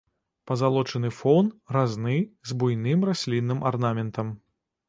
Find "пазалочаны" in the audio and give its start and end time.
0.51-1.11